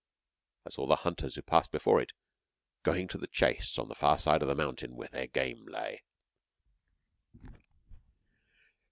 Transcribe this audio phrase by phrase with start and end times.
[0.65, 2.11] I saw the hunters who passed before it,
[2.81, 6.01] going to the chase on the far side of the mountain where their game lay.